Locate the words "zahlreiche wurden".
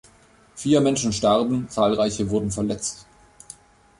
1.69-2.49